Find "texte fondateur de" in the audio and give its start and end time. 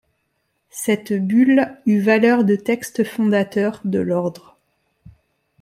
2.55-3.99